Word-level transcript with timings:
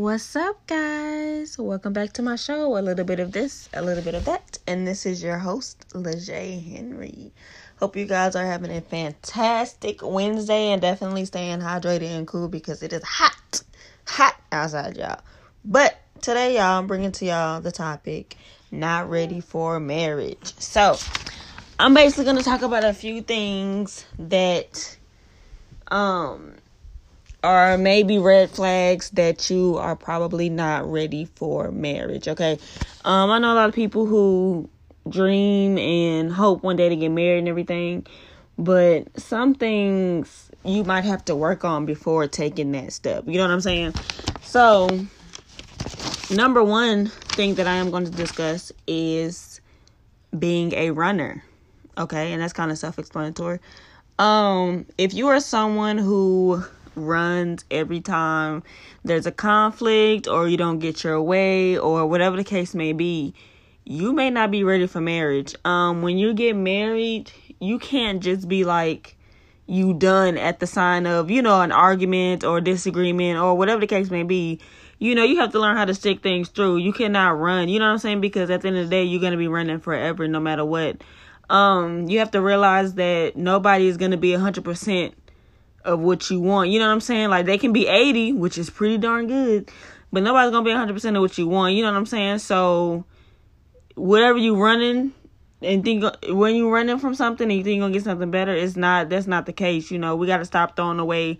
What's 0.00 0.34
up, 0.34 0.66
guys? 0.66 1.58
Welcome 1.58 1.92
back 1.92 2.14
to 2.14 2.22
my 2.22 2.36
show. 2.36 2.78
A 2.78 2.80
little 2.80 3.04
bit 3.04 3.20
of 3.20 3.32
this, 3.32 3.68
a 3.74 3.82
little 3.82 4.02
bit 4.02 4.14
of 4.14 4.24
that. 4.24 4.58
And 4.66 4.88
this 4.88 5.04
is 5.04 5.22
your 5.22 5.36
host, 5.36 5.84
Lejeay 5.90 6.58
Henry. 6.74 7.32
Hope 7.80 7.96
you 7.96 8.06
guys 8.06 8.34
are 8.34 8.46
having 8.46 8.70
a 8.70 8.80
fantastic 8.80 10.00
Wednesday 10.02 10.72
and 10.72 10.80
definitely 10.80 11.26
staying 11.26 11.58
hydrated 11.58 12.16
and 12.16 12.26
cool 12.26 12.48
because 12.48 12.82
it 12.82 12.94
is 12.94 13.02
hot, 13.02 13.62
hot 14.06 14.36
outside, 14.50 14.96
y'all. 14.96 15.20
But 15.66 16.00
today, 16.22 16.54
y'all, 16.54 16.78
I'm 16.78 16.86
bringing 16.86 17.12
to 17.12 17.26
y'all 17.26 17.60
the 17.60 17.70
topic 17.70 18.38
not 18.70 19.10
ready 19.10 19.42
for 19.42 19.78
marriage. 19.80 20.54
So, 20.58 20.96
I'm 21.78 21.92
basically 21.92 22.24
going 22.24 22.38
to 22.38 22.42
talk 22.42 22.62
about 22.62 22.84
a 22.84 22.94
few 22.94 23.20
things 23.20 24.06
that 24.18 24.96
um 25.88 26.54
are 27.42 27.78
maybe 27.78 28.18
red 28.18 28.50
flags 28.50 29.10
that 29.10 29.50
you 29.50 29.76
are 29.78 29.96
probably 29.96 30.48
not 30.48 30.90
ready 30.90 31.24
for 31.24 31.70
marriage, 31.70 32.28
okay? 32.28 32.58
Um 33.04 33.30
I 33.30 33.38
know 33.38 33.52
a 33.52 33.56
lot 33.56 33.68
of 33.68 33.74
people 33.74 34.06
who 34.06 34.68
dream 35.08 35.78
and 35.78 36.32
hope 36.32 36.62
one 36.62 36.76
day 36.76 36.88
to 36.88 36.96
get 36.96 37.10
married 37.10 37.38
and 37.38 37.48
everything. 37.48 38.06
But 38.58 39.18
some 39.18 39.54
things 39.54 40.50
you 40.64 40.84
might 40.84 41.04
have 41.04 41.24
to 41.26 41.36
work 41.36 41.64
on 41.64 41.86
before 41.86 42.26
taking 42.28 42.72
that 42.72 42.92
step. 42.92 43.24
You 43.26 43.38
know 43.38 43.44
what 43.44 43.50
I'm 43.52 43.60
saying? 43.60 43.94
So, 44.42 44.88
number 46.30 46.62
one 46.62 47.06
thing 47.06 47.54
that 47.54 47.66
I 47.66 47.74
am 47.74 47.90
going 47.90 48.04
to 48.04 48.10
discuss 48.10 48.70
is 48.86 49.60
being 50.38 50.74
a 50.74 50.90
runner. 50.90 51.42
Okay, 51.96 52.32
and 52.32 52.42
that's 52.42 52.52
kind 52.52 52.70
of 52.70 52.78
self-explanatory. 52.78 53.60
Um, 54.18 54.86
if 54.98 55.14
you 55.14 55.28
are 55.28 55.40
someone 55.40 55.96
who 55.96 56.62
runs 56.94 57.64
every 57.70 58.00
time 58.00 58.62
there's 59.04 59.26
a 59.26 59.32
conflict 59.32 60.26
or 60.26 60.48
you 60.48 60.56
don't 60.56 60.78
get 60.78 61.04
your 61.04 61.20
way 61.22 61.78
or 61.78 62.06
whatever 62.06 62.36
the 62.36 62.44
case 62.44 62.74
may 62.74 62.92
be, 62.92 63.34
you 63.84 64.12
may 64.12 64.30
not 64.30 64.50
be 64.50 64.62
ready 64.64 64.86
for 64.86 65.00
marriage. 65.00 65.54
Um, 65.64 66.02
when 66.02 66.18
you 66.18 66.34
get 66.34 66.54
married, 66.54 67.32
you 67.60 67.78
can't 67.78 68.22
just 68.22 68.48
be 68.48 68.64
like 68.64 69.16
you 69.66 69.94
done 69.94 70.36
at 70.36 70.58
the 70.60 70.66
sign 70.66 71.06
of, 71.06 71.30
you 71.30 71.42
know, 71.42 71.60
an 71.60 71.72
argument 71.72 72.44
or 72.44 72.60
disagreement 72.60 73.38
or 73.38 73.56
whatever 73.56 73.80
the 73.80 73.86
case 73.86 74.10
may 74.10 74.22
be. 74.22 74.60
You 74.98 75.14
know, 75.14 75.24
you 75.24 75.38
have 75.38 75.52
to 75.52 75.60
learn 75.60 75.76
how 75.76 75.86
to 75.86 75.94
stick 75.94 76.22
things 76.22 76.48
through. 76.48 76.78
You 76.78 76.92
cannot 76.92 77.38
run. 77.38 77.68
You 77.68 77.78
know 77.78 77.86
what 77.86 77.92
I'm 77.92 77.98
saying? 77.98 78.20
Because 78.20 78.50
at 78.50 78.60
the 78.60 78.68
end 78.68 78.76
of 78.76 78.84
the 78.84 78.90
day, 78.90 79.04
you're 79.04 79.20
gonna 79.20 79.36
be 79.36 79.48
running 79.48 79.80
forever, 79.80 80.28
no 80.28 80.40
matter 80.40 80.64
what. 80.64 81.02
Um, 81.48 82.08
you 82.08 82.18
have 82.18 82.30
to 82.32 82.40
realize 82.42 82.94
that 82.94 83.36
nobody 83.36 83.86
is 83.86 83.96
gonna 83.96 84.16
be 84.16 84.32
hundred 84.34 84.64
percent 84.64 85.14
of 85.84 86.00
what 86.00 86.30
you 86.30 86.40
want. 86.40 86.70
You 86.70 86.78
know 86.78 86.86
what 86.86 86.92
I'm 86.92 87.00
saying? 87.00 87.30
Like 87.30 87.46
they 87.46 87.58
can 87.58 87.72
be 87.72 87.86
80, 87.86 88.32
which 88.32 88.58
is 88.58 88.70
pretty 88.70 88.98
darn 88.98 89.26
good, 89.26 89.70
but 90.12 90.22
nobody's 90.22 90.50
gonna 90.50 90.64
be 90.64 90.70
100% 90.70 91.16
of 91.16 91.20
what 91.20 91.38
you 91.38 91.46
want. 91.46 91.74
You 91.74 91.82
know 91.82 91.92
what 91.92 91.98
I'm 91.98 92.06
saying? 92.06 92.38
So 92.38 93.04
whatever 93.94 94.38
you 94.38 94.56
running 94.56 95.12
and 95.62 95.84
think 95.84 96.04
when 96.28 96.54
you 96.54 96.70
running 96.70 96.98
from 96.98 97.14
something 97.14 97.50
and 97.50 97.58
you 97.58 97.64
think 97.64 97.76
you're 97.76 97.84
gonna 97.84 97.94
get 97.94 98.04
something 98.04 98.30
better, 98.30 98.54
it's 98.54 98.76
not 98.76 99.08
that's 99.08 99.26
not 99.26 99.46
the 99.46 99.52
case. 99.52 99.90
You 99.90 99.98
know, 99.98 100.16
we 100.16 100.26
gotta 100.26 100.44
stop 100.44 100.76
throwing 100.76 100.98
away 100.98 101.38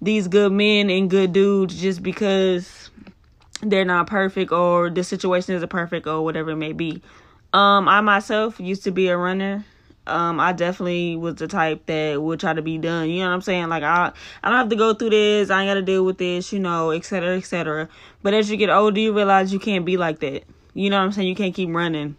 these 0.00 0.28
good 0.28 0.52
men 0.52 0.90
and 0.90 1.10
good 1.10 1.32
dudes 1.32 1.80
just 1.80 2.02
because 2.02 2.90
they're 3.62 3.84
not 3.84 4.06
perfect 4.06 4.52
or 4.52 4.90
the 4.90 5.02
situation 5.02 5.54
isn't 5.54 5.68
perfect 5.68 6.06
or 6.06 6.22
whatever 6.22 6.50
it 6.50 6.56
may 6.56 6.72
be. 6.72 7.02
Um, 7.52 7.88
I 7.88 8.00
myself 8.00 8.60
used 8.60 8.84
to 8.84 8.90
be 8.90 9.08
a 9.08 9.16
runner. 9.16 9.64
Um, 10.08 10.40
I 10.40 10.52
definitely 10.52 11.16
was 11.16 11.36
the 11.36 11.48
type 11.48 11.86
that 11.86 12.20
would 12.20 12.40
try 12.40 12.52
to 12.52 12.62
be 12.62 12.78
done. 12.78 13.10
You 13.10 13.20
know 13.20 13.28
what 13.28 13.34
I'm 13.34 13.42
saying? 13.42 13.68
Like 13.68 13.82
I, 13.82 14.12
I 14.42 14.48
don't 14.48 14.58
have 14.58 14.68
to 14.70 14.76
go 14.76 14.94
through 14.94 15.10
this. 15.10 15.50
I 15.50 15.62
ain't 15.62 15.70
got 15.70 15.74
to 15.74 15.82
deal 15.82 16.04
with 16.04 16.18
this. 16.18 16.52
You 16.52 16.60
know, 16.60 16.90
et 16.90 17.04
cetera, 17.04 17.36
et 17.36 17.44
cetera. 17.44 17.88
But 18.22 18.34
as 18.34 18.50
you 18.50 18.56
get 18.56 18.70
older, 18.70 18.98
you 18.98 19.14
realize 19.14 19.52
you 19.52 19.58
can't 19.58 19.84
be 19.84 19.96
like 19.96 20.20
that. 20.20 20.44
You 20.74 20.90
know 20.90 20.98
what 20.98 21.04
I'm 21.04 21.12
saying? 21.12 21.28
You 21.28 21.34
can't 21.34 21.54
keep 21.54 21.70
running. 21.70 22.16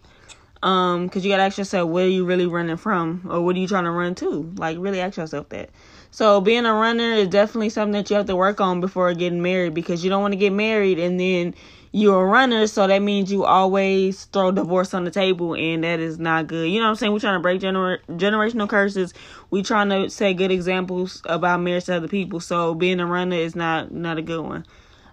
Um, 0.62 1.08
cause 1.08 1.24
you 1.24 1.30
gotta 1.30 1.44
ask 1.44 1.56
yourself, 1.56 1.88
where 1.88 2.04
are 2.04 2.08
you 2.08 2.26
really 2.26 2.46
running 2.46 2.76
from? 2.76 3.26
Or 3.30 3.40
what 3.40 3.56
are 3.56 3.58
you 3.58 3.66
trying 3.66 3.84
to 3.84 3.90
run 3.90 4.14
to? 4.16 4.52
Like, 4.56 4.76
really 4.78 5.00
ask 5.00 5.16
yourself 5.16 5.48
that. 5.48 5.70
So 6.10 6.40
being 6.40 6.66
a 6.66 6.74
runner 6.74 7.12
is 7.14 7.28
definitely 7.28 7.70
something 7.70 7.92
that 7.92 8.10
you 8.10 8.16
have 8.16 8.26
to 8.26 8.36
work 8.36 8.60
on 8.60 8.80
before 8.80 9.14
getting 9.14 9.40
married 9.40 9.72
because 9.72 10.04
you 10.04 10.10
don't 10.10 10.20
want 10.20 10.32
to 10.32 10.38
get 10.38 10.52
married 10.52 10.98
and 10.98 11.18
then 11.18 11.54
you're 11.92 12.22
a 12.22 12.26
runner, 12.26 12.66
so 12.66 12.86
that 12.86 13.02
means 13.02 13.32
you 13.32 13.44
always 13.44 14.24
throw 14.26 14.52
divorce 14.52 14.94
on 14.94 15.04
the 15.04 15.10
table, 15.10 15.54
and 15.54 15.82
that 15.82 15.98
is 15.98 16.18
not 16.18 16.46
good. 16.46 16.68
You 16.68 16.78
know 16.78 16.86
what 16.86 16.90
I'm 16.90 16.96
saying? 16.96 17.12
We're 17.12 17.18
trying 17.18 17.38
to 17.38 17.42
break 17.42 17.60
gener- 17.60 17.98
generational 18.08 18.68
curses. 18.68 19.12
We're 19.50 19.64
trying 19.64 19.88
to 19.90 20.08
set 20.08 20.34
good 20.34 20.52
examples 20.52 21.20
about 21.24 21.60
marriage 21.60 21.86
to 21.86 21.96
other 21.96 22.08
people. 22.08 22.40
So 22.40 22.74
being 22.74 23.00
a 23.00 23.06
runner 23.06 23.36
is 23.36 23.56
not 23.56 23.92
not 23.92 24.18
a 24.18 24.22
good 24.22 24.40
one. 24.44 24.66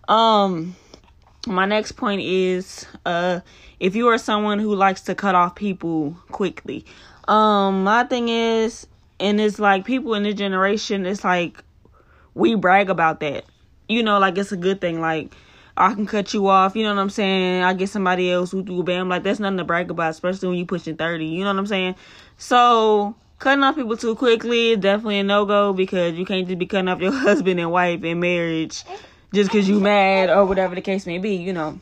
Um, 0.07 0.75
my 1.47 1.65
next 1.65 1.93
point 1.93 2.21
is 2.21 2.85
uh 3.05 3.39
if 3.79 3.95
you 3.95 4.07
are 4.07 4.17
someone 4.17 4.59
who 4.59 4.75
likes 4.75 5.01
to 5.01 5.15
cut 5.15 5.35
off 5.35 5.55
people 5.55 6.17
quickly 6.31 6.85
um 7.27 7.83
my 7.83 8.03
thing 8.03 8.29
is 8.29 8.87
and 9.19 9.39
it's 9.39 9.59
like 9.59 9.85
people 9.85 10.13
in 10.13 10.23
this 10.23 10.35
generation 10.35 11.05
it's 11.05 11.23
like 11.23 11.63
we 12.33 12.55
brag 12.55 12.89
about 12.89 13.19
that 13.19 13.45
you 13.87 14.03
know 14.03 14.19
like 14.19 14.37
it's 14.37 14.51
a 14.51 14.57
good 14.57 14.81
thing 14.81 14.99
like 14.99 15.33
I 15.77 15.93
can 15.93 16.05
cut 16.05 16.33
you 16.33 16.47
off, 16.47 16.75
you 16.75 16.83
know 16.83 16.93
what 16.93 17.01
I'm 17.01 17.09
saying? 17.09 17.63
I 17.63 17.73
get 17.73 17.89
somebody 17.89 18.31
else 18.31 18.51
who 18.51 18.63
do 18.63 18.81
bam, 18.83 19.09
like 19.09 19.23
that's 19.23 19.39
nothing 19.39 19.57
to 19.57 19.63
brag 19.63 19.91
about, 19.91 20.09
especially 20.09 20.49
when 20.49 20.57
you 20.57 20.65
pushing 20.65 20.97
thirty, 20.97 21.25
you 21.25 21.43
know 21.43 21.51
what 21.51 21.59
I'm 21.59 21.67
saying? 21.67 21.95
So 22.37 23.15
cutting 23.39 23.63
off 23.63 23.75
people 23.75 23.95
too 23.95 24.15
quickly 24.15 24.71
is 24.71 24.79
definitely 24.79 25.19
a 25.19 25.23
no 25.23 25.45
go 25.45 25.73
because 25.73 26.15
you 26.15 26.25
can't 26.25 26.47
just 26.47 26.57
be 26.57 26.65
cutting 26.65 26.87
off 26.87 26.99
your 26.99 27.11
husband 27.13 27.59
and 27.59 27.71
wife 27.71 28.03
in 28.03 28.19
marriage 28.19 28.83
just 29.33 29.51
because 29.51 29.69
you 29.69 29.79
mad 29.79 30.29
or 30.29 30.45
whatever 30.45 30.75
the 30.75 30.81
case 30.81 31.05
may 31.05 31.19
be, 31.19 31.35
you 31.35 31.53
know. 31.53 31.79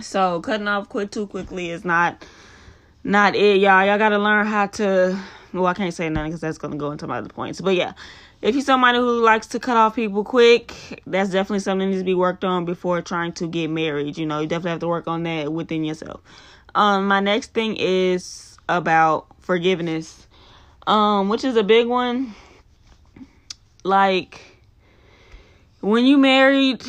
So 0.00 0.40
cutting 0.40 0.68
off 0.68 0.88
quick 0.88 1.10
too 1.10 1.26
quickly 1.26 1.70
is 1.70 1.84
not 1.84 2.24
not 3.02 3.34
it, 3.34 3.60
y'all. 3.60 3.84
Y'all 3.84 3.98
gotta 3.98 4.18
learn 4.18 4.46
how 4.46 4.66
to. 4.66 5.18
Well, 5.52 5.66
I 5.66 5.74
can't 5.74 5.92
say 5.92 6.08
nothing 6.08 6.30
because 6.30 6.40
that's 6.40 6.58
gonna 6.58 6.76
go 6.76 6.92
into 6.92 7.06
my 7.06 7.18
other 7.18 7.28
points. 7.28 7.60
But 7.60 7.74
yeah, 7.74 7.94
if 8.42 8.54
you're 8.54 8.64
somebody 8.64 8.98
who 8.98 9.20
likes 9.20 9.46
to 9.48 9.60
cut 9.60 9.76
off 9.76 9.96
people 9.96 10.24
quick, 10.24 11.02
that's 11.06 11.30
definitely 11.30 11.60
something 11.60 11.88
that 11.88 11.90
needs 11.90 12.00
to 12.00 12.06
be 12.06 12.14
worked 12.14 12.44
on 12.44 12.64
before 12.64 13.02
trying 13.02 13.32
to 13.34 13.46
get 13.46 13.68
married. 13.68 14.16
You 14.16 14.26
know, 14.26 14.40
you 14.40 14.46
definitely 14.46 14.70
have 14.70 14.80
to 14.80 14.88
work 14.88 15.06
on 15.08 15.22
that 15.24 15.52
within 15.52 15.84
yourself. 15.84 16.20
Um, 16.74 17.08
my 17.08 17.20
next 17.20 17.52
thing 17.52 17.76
is 17.78 18.56
about 18.68 19.26
forgiveness, 19.40 20.26
um, 20.86 21.28
which 21.28 21.44
is 21.44 21.56
a 21.56 21.62
big 21.62 21.86
one. 21.86 22.34
Like 23.84 24.40
when 25.80 26.04
you 26.04 26.18
married 26.18 26.84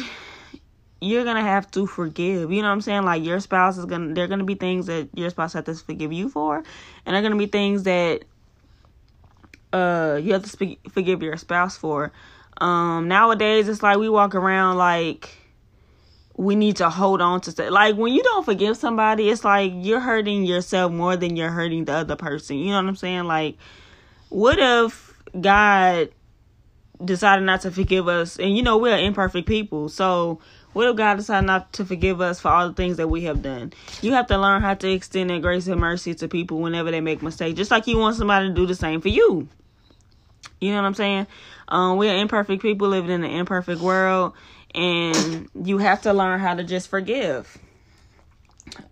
you're 1.02 1.24
gonna 1.24 1.42
have 1.42 1.70
to 1.72 1.88
forgive. 1.88 2.52
You 2.52 2.62
know 2.62 2.68
what 2.68 2.74
I'm 2.74 2.82
saying? 2.82 3.04
Like 3.04 3.24
your 3.24 3.40
spouse 3.40 3.78
is 3.78 3.86
gonna 3.86 4.14
there 4.14 4.24
are 4.24 4.28
gonna 4.28 4.44
be 4.44 4.56
things 4.56 4.86
that 4.86 5.10
your 5.16 5.32
spouse 5.32 5.54
has 5.54 5.66
to 5.66 5.74
forgive 5.74 6.14
you 6.14 6.30
for, 6.30 6.58
and 6.58 6.66
there 7.08 7.16
are 7.16 7.22
gonna 7.22 7.36
be 7.36 7.48
things 7.48 7.84
that 7.84 8.24
uh 9.74 10.20
you 10.22 10.34
have 10.34 10.44
to 10.44 10.50
speak, 10.50 10.80
forgive 10.92 11.22
your 11.22 11.38
spouse 11.38 11.78
for. 11.78 12.12
Um 12.60 13.08
nowadays 13.08 13.68
it's 13.68 13.84
like 13.84 13.98
we 13.98 14.10
walk 14.10 14.36
around 14.36 14.78
like 14.78 15.30
we 16.36 16.56
need 16.56 16.78
to 16.78 16.90
hold 16.90 17.22
on 17.22 17.42
to 17.42 17.72
like 17.72 17.96
when 17.96 18.14
you 18.14 18.24
don't 18.24 18.46
forgive 18.46 18.78
somebody, 18.78 19.30
it's 19.30 19.44
like 19.44 19.72
you're 19.76 20.00
hurting 20.00 20.46
yourself 20.46 20.92
more 20.92 21.16
than 21.16 21.36
you're 21.36 21.52
hurting 21.52 21.86
the 21.86 21.94
other 21.94 22.16
person. 22.16 22.58
You 22.58 22.70
know 22.72 22.78
what 22.78 22.88
I'm 22.88 22.96
saying? 22.96 23.24
Like 23.26 23.58
what 24.30 24.58
if 24.60 25.14
God 25.40 26.10
decided 27.04 27.44
not 27.44 27.62
to 27.62 27.72
forgive 27.72 28.08
us 28.08 28.38
and 28.38 28.56
you 28.56 28.64
know 28.64 28.78
we're 28.78 28.98
imperfect 28.98 29.48
people 29.48 29.90
so 29.90 30.40
what 30.74 30.88
if 30.88 30.96
god 30.96 31.16
decided 31.16 31.48
not 31.48 31.72
to 31.74 31.86
forgive 31.86 32.22
us 32.22 32.40
for 32.40 32.50
all 32.50 32.68
the 32.68 32.74
things 32.74 32.98
that 32.98 33.08
we 33.08 33.24
have 33.24 33.42
done 33.42 33.74
you 34.02 34.14
have 34.14 34.28
to 34.28 34.38
learn 34.38 34.62
how 34.62 34.74
to 34.74 34.90
extend 34.90 35.30
that 35.30 35.42
grace 35.42 35.68
and 35.68 35.82
mercy 35.82 36.14
to 36.14 36.28
people 36.28 36.60
whenever 36.60 36.92
they 36.92 37.02
make 37.02 37.22
mistakes 37.22 37.58
just 37.58 37.72
like 37.72 37.88
you 37.88 37.98
want 37.98 38.16
somebody 38.16 38.48
to 38.48 38.54
do 38.54 38.66
the 38.66 38.76
same 38.76 39.02
for 39.02 39.10
you 39.10 39.48
you 40.62 40.72
know 40.72 40.78
what 40.78 40.86
i'm 40.86 40.94
saying? 40.94 41.28
Um, 41.68 41.98
we're 41.98 42.16
imperfect 42.16 42.62
people 42.62 42.88
living 42.88 43.12
in 43.12 43.24
an 43.24 43.32
imperfect 43.32 43.82
world 43.82 44.34
and 44.74 45.50
you 45.56 45.80
have 45.80 46.02
to 46.04 46.14
learn 46.14 46.40
how 46.40 46.56
to 46.56 46.64
just 46.64 46.88
forgive. 46.88 47.58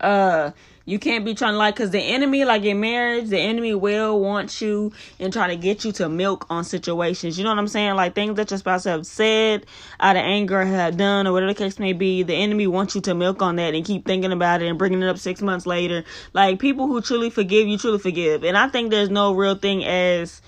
Uh 0.02 0.52
you 0.86 0.98
can't 0.98 1.24
be 1.24 1.36
trying 1.36 1.54
to 1.54 1.58
like 1.60 1.76
because 1.76 1.92
the 1.92 2.00
enemy 2.00 2.44
like 2.46 2.64
in 2.64 2.80
marriage 2.80 3.30
the 3.30 3.38
enemy 3.38 3.76
will 3.76 4.20
want 4.20 4.60
you 4.60 4.92
and 5.20 5.32
try 5.32 5.48
to 5.48 5.56
get 5.56 5.86
you 5.86 5.92
to 5.92 6.10
milk 6.10 6.48
on 6.50 6.64
situations. 6.64 7.38
You 7.38 7.44
know 7.44 7.52
what 7.52 7.60
i'm 7.60 7.68
saying? 7.68 7.94
Like 7.94 8.16
things 8.16 8.36
that 8.38 8.50
your 8.50 8.58
spouse 8.58 8.86
have 8.86 9.06
said 9.06 9.68
out 10.00 10.16
of 10.16 10.24
anger 10.24 10.66
have 10.66 10.98
done 10.98 11.28
or 11.28 11.32
whatever 11.32 11.54
the 11.54 11.58
case 11.58 11.78
may 11.78 11.94
be 11.94 12.24
the 12.24 12.34
enemy 12.34 12.66
wants 12.66 12.96
you 12.96 13.02
to 13.02 13.14
milk 13.14 13.44
on 13.44 13.58
that 13.58 13.76
and 13.76 13.86
keep 13.86 14.06
thinking 14.06 14.32
about 14.32 14.64
it 14.64 14.68
and 14.68 14.80
bringing 14.80 15.04
it 15.04 15.08
up 15.08 15.20
six 15.20 15.44
months 15.44 15.68
later. 15.68 16.04
Like 16.34 16.58
people 16.58 16.88
who 16.88 17.02
truly 17.02 17.30
forgive 17.30 17.68
you 17.68 17.78
truly 17.78 18.00
forgive. 18.00 18.44
And 18.44 18.58
i 18.58 18.68
think 18.68 18.90
there's 18.90 19.12
no 19.12 19.34
real 19.34 19.56
thing 19.56 19.86
as 19.86 20.42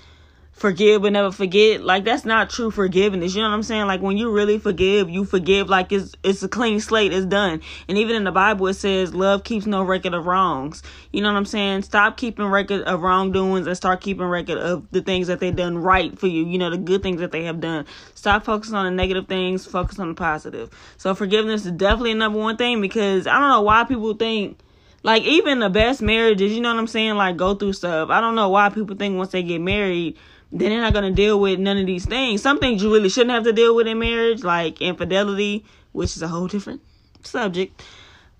forgive 0.52 1.02
but 1.02 1.12
never 1.12 1.32
forget. 1.32 1.82
Like 1.82 2.04
that's 2.04 2.24
not 2.24 2.50
true 2.50 2.70
forgiveness. 2.70 3.34
You 3.34 3.42
know 3.42 3.48
what 3.48 3.54
i'm 3.54 3.62
saying? 3.62 3.86
Like 3.86 4.00
when 4.00 4.16
you 4.16 4.30
really 4.30 4.58
forgive 4.58 5.10
you 5.10 5.24
forgive. 5.24 5.68
Like 5.68 5.90
it's 5.92 6.14
it's 6.22 6.42
a 6.42 6.48
clean 6.48 6.78
slate. 6.80 7.12
It's 7.12 7.26
done. 7.26 7.60
And 7.88 7.98
even 7.98 8.14
in 8.14 8.24
the 8.24 8.30
bible 8.30 8.68
it 8.68 8.74
says 8.74 9.14
love 9.14 9.44
keeps 9.44 9.66
no 9.66 9.82
record 9.82 10.14
of 10.14 10.26
wrongs. 10.26 10.82
You 11.10 11.22
know 11.22 11.32
what 11.32 11.38
i'm 11.38 11.44
saying? 11.44 11.82
Stop 11.82 12.16
keeping 12.16 12.44
record 12.44 12.82
of 12.82 13.02
wrongdoings 13.02 13.66
and 13.66 13.76
start 13.76 14.00
keeping 14.00 14.26
record 14.26 14.58
of 14.58 14.86
the 14.92 15.00
things 15.00 15.26
that 15.26 15.40
they've 15.40 15.56
done 15.56 15.78
right 15.78 16.16
for 16.18 16.26
you. 16.28 16.46
You 16.46 16.58
know 16.58 16.70
the 16.70 16.78
good 16.78 17.02
things 17.02 17.20
that 17.20 17.32
they 17.32 17.44
have 17.44 17.60
done. 17.60 17.86
Stop 18.14 18.44
focusing 18.44 18.76
on 18.76 18.84
the 18.84 18.90
negative 18.90 19.26
things. 19.26 19.66
Focus 19.66 19.98
on 19.98 20.08
the 20.08 20.14
positive. 20.14 20.70
So 20.96 21.14
forgiveness 21.14 21.64
is 21.64 21.72
definitely 21.72 22.14
number 22.14 22.38
one 22.38 22.56
thing 22.56 22.80
because 22.80 23.26
i 23.26 23.38
don't 23.38 23.48
know 23.48 23.62
why 23.62 23.84
people 23.84 24.14
think 24.14 24.58
like 25.02 25.22
even 25.24 25.58
the 25.58 25.70
best 25.70 26.00
marriages 26.00 26.52
you 26.52 26.60
know 26.60 26.72
what 26.72 26.78
i'm 26.78 26.86
saying? 26.86 27.16
Like 27.16 27.36
go 27.36 27.54
through 27.54 27.72
stuff. 27.72 28.10
I 28.10 28.20
don't 28.20 28.34
know 28.34 28.50
why 28.50 28.68
people 28.68 28.94
think 28.96 29.16
once 29.16 29.30
they 29.30 29.42
get 29.42 29.60
married 29.60 30.16
then 30.52 30.68
they're 30.68 30.80
not 30.82 30.92
going 30.92 31.10
to 31.10 31.14
deal 31.14 31.40
with 31.40 31.58
none 31.58 31.78
of 31.78 31.86
these 31.86 32.04
things. 32.04 32.42
Some 32.42 32.58
things 32.58 32.82
you 32.82 32.92
really 32.92 33.08
shouldn't 33.08 33.30
have 33.30 33.44
to 33.44 33.54
deal 33.54 33.74
with 33.74 33.86
in 33.86 33.98
marriage, 33.98 34.44
like 34.44 34.82
infidelity, 34.82 35.64
which 35.92 36.14
is 36.14 36.22
a 36.22 36.28
whole 36.28 36.46
different 36.46 36.82
subject. 37.22 37.82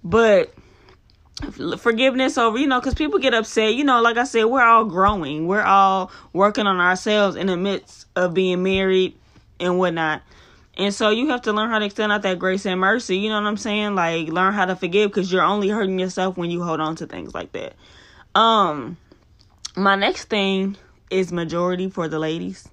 But 0.04 0.54
forgiveness 1.78 2.36
over, 2.36 2.58
you 2.58 2.66
know, 2.66 2.80
because 2.80 2.94
people 2.94 3.18
get 3.18 3.32
upset. 3.32 3.74
You 3.74 3.84
know, 3.84 4.02
like 4.02 4.18
I 4.18 4.24
said, 4.24 4.44
we're 4.44 4.62
all 4.62 4.84
growing, 4.84 5.46
we're 5.46 5.62
all 5.62 6.12
working 6.34 6.66
on 6.66 6.78
ourselves 6.80 7.34
in 7.34 7.46
the 7.46 7.56
midst 7.56 8.06
of 8.14 8.34
being 8.34 8.62
married 8.62 9.16
and 9.58 9.78
whatnot. 9.78 10.22
And 10.76 10.92
so 10.92 11.10
you 11.10 11.28
have 11.28 11.42
to 11.42 11.52
learn 11.52 11.70
how 11.70 11.78
to 11.78 11.84
extend 11.84 12.12
out 12.12 12.22
that 12.22 12.38
grace 12.38 12.66
and 12.66 12.80
mercy. 12.80 13.18
You 13.18 13.30
know 13.30 13.40
what 13.40 13.46
I'm 13.46 13.56
saying? 13.56 13.94
Like 13.94 14.28
learn 14.28 14.52
how 14.52 14.66
to 14.66 14.76
forgive 14.76 15.10
because 15.10 15.32
you're 15.32 15.42
only 15.42 15.68
hurting 15.68 15.98
yourself 15.98 16.36
when 16.36 16.50
you 16.50 16.62
hold 16.62 16.80
on 16.80 16.96
to 16.96 17.06
things 17.06 17.34
like 17.34 17.52
that. 17.52 17.74
Um, 18.34 18.96
my 19.76 19.96
next 19.96 20.24
thing 20.24 20.76
is 21.12 21.32
majority 21.32 21.88
for 21.88 22.08
the 22.08 22.18
ladies. 22.18 22.68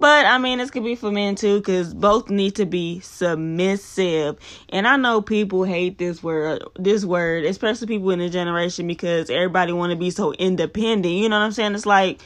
But 0.00 0.26
I 0.26 0.38
mean, 0.38 0.58
this 0.58 0.70
could 0.70 0.84
be 0.84 0.94
for 0.94 1.10
men 1.10 1.34
too, 1.34 1.58
because 1.58 1.92
both 1.92 2.30
need 2.30 2.54
to 2.56 2.66
be 2.66 3.00
submissive. 3.00 4.38
And 4.68 4.86
I 4.86 4.96
know 4.96 5.20
people 5.20 5.64
hate 5.64 5.98
this 5.98 6.22
word, 6.22 6.62
this 6.76 7.04
word, 7.04 7.44
especially 7.44 7.88
people 7.88 8.10
in 8.10 8.20
the 8.20 8.28
generation, 8.28 8.86
because 8.86 9.28
everybody 9.28 9.72
want 9.72 9.90
to 9.90 9.96
be 9.96 10.10
so 10.10 10.32
independent. 10.34 11.14
You 11.14 11.28
know 11.28 11.38
what 11.38 11.46
I'm 11.46 11.52
saying? 11.52 11.74
It's 11.74 11.86
like 11.86 12.20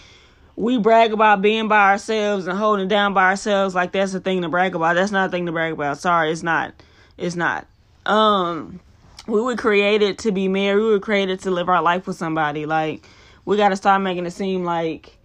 we 0.55 0.77
brag 0.77 1.15
about 1.15 1.41
being 1.41 1.69
by 1.69 1.93
ourselves 1.93 2.47
and 2.47 2.59
holding 2.59 2.89
down 2.89 3.15
by 3.15 3.31
ourselves, 3.31 3.75
like 3.75 3.93
that's 3.93 4.13
a 4.13 4.21
thing 4.21 4.43
to 4.43 4.51
brag 4.51 4.75
about. 4.75 4.95
That's 4.95 5.13
not 5.13 5.29
a 5.29 5.31
thing 5.31 5.47
to 5.47 5.53
brag 5.53 5.73
about. 5.73 5.99
Sorry, 5.99 6.31
it's 6.31 6.43
not. 6.43 6.75
It's 7.17 7.37
not. 7.37 7.67
Um, 8.05 8.81
we 9.27 9.41
were 9.41 9.57
created 9.57 10.19
to 10.19 10.33
be 10.33 10.47
married. 10.47 10.83
We 10.83 10.91
were 10.91 11.01
created 11.01 11.41
to 11.41 11.51
live 11.51 11.71
our 11.71 11.81
life 11.81 12.07
with 12.07 12.17
somebody. 12.17 12.67
Like 12.67 13.07
we 13.47 13.57
got 13.57 13.71
to 13.71 13.77
start 13.77 14.03
making 14.03 14.27
it 14.27 14.33
seem 14.33 14.65
like 14.65 15.17